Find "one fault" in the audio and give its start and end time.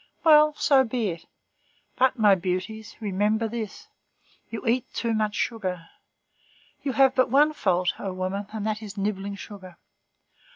7.29-7.93